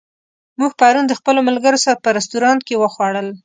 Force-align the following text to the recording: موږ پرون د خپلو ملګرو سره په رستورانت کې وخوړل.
موږ 0.59 0.71
پرون 0.79 1.05
د 1.07 1.13
خپلو 1.19 1.39
ملګرو 1.49 1.81
سره 1.85 2.01
په 2.03 2.09
رستورانت 2.17 2.61
کې 2.67 2.75
وخوړل. 2.77 3.27